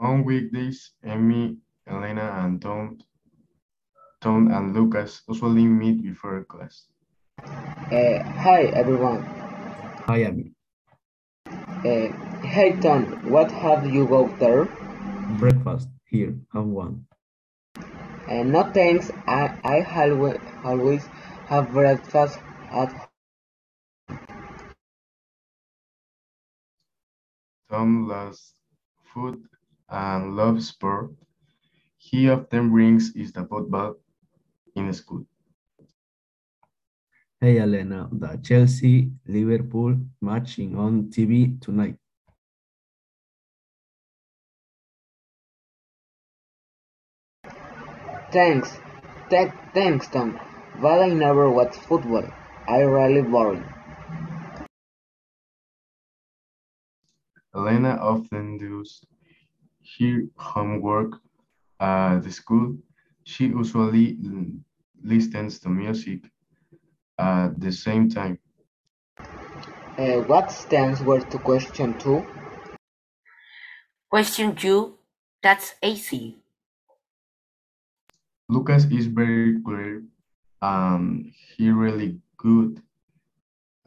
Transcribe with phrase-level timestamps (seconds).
[0.00, 2.96] On weekdays, Emmy, Elena, and Tom,
[4.22, 6.86] Tom and Lucas usually meet before class.
[7.44, 9.22] Uh, hi, everyone.
[10.08, 10.52] Hi, Amy.
[11.46, 12.08] Uh,
[12.40, 14.64] hey, Tom, what have you got there?
[15.38, 15.90] Breakfast.
[16.08, 17.04] Here, have one.
[17.76, 21.04] Uh, no thanks, I, I always, always
[21.46, 22.38] have breakfast
[22.70, 23.10] at
[27.68, 28.54] Tom loves
[29.12, 29.44] food
[29.90, 31.12] and loves sport.
[31.98, 33.96] He often brings his football
[34.76, 35.26] in school.
[37.40, 41.98] Hey, Elena, the Chelsea Liverpool matching on TV tonight.
[48.32, 48.78] Thanks.
[49.30, 50.38] Th thanks, Tom.
[50.82, 52.26] But I never watch football.
[52.68, 53.64] I really boring.
[57.54, 59.04] Elena often does
[59.98, 61.20] her homework
[61.80, 62.76] at the school.
[63.24, 64.18] She usually
[65.02, 66.20] listens to music
[67.18, 68.38] at the same time.
[69.98, 72.22] Uh, what stands were to question two?
[74.08, 74.98] Question two,
[75.42, 76.38] that's easy.
[78.48, 80.02] Lucas is very clear
[80.62, 82.82] and he really good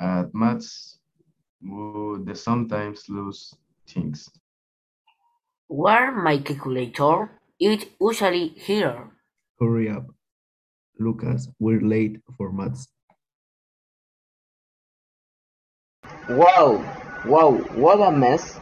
[0.00, 0.98] at maths,
[1.60, 3.54] but sometimes lose
[3.86, 4.28] things.
[5.68, 7.30] Where my calculator?
[7.60, 9.10] It usually here.
[9.60, 10.06] Hurry up.
[10.98, 12.88] Lucas, we're late for maths.
[16.30, 16.82] Wow,
[17.26, 18.58] wow, what a mess.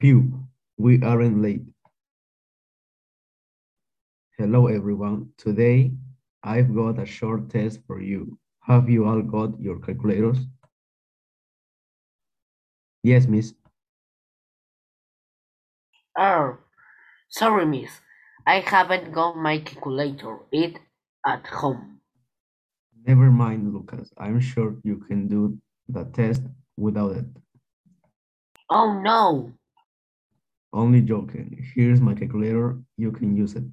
[0.00, 0.44] Phew,
[0.76, 1.62] we aren't late.
[4.38, 5.30] Hello, everyone.
[5.38, 5.92] Today,
[6.42, 8.38] I've got a short test for you.
[8.62, 10.38] Have you all got your calculators?
[13.04, 13.54] Yes, miss.
[16.18, 16.58] Oh,
[17.28, 17.92] sorry, miss.
[18.44, 20.40] I haven't got my calculator.
[20.50, 20.80] It
[21.24, 22.00] at home.
[23.06, 24.10] Never mind, Lucas.
[24.18, 25.56] I'm sure you can do
[25.88, 26.42] the test
[26.76, 27.26] without it.
[28.68, 29.52] Oh, no.
[30.72, 31.64] Only joking.
[31.74, 32.76] Here's my calculator.
[32.96, 33.64] You can use it.